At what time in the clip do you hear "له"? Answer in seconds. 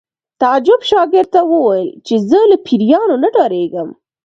2.51-2.57